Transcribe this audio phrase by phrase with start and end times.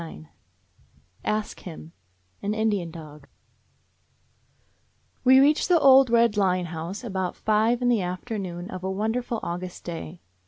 [0.01, 1.91] 193 ASK HIM:
[2.41, 3.27] AN INDIAN DOG
[5.25, 8.89] W E reached the old red Line House about five in the afternoon of a
[8.89, 10.19] won derful August day.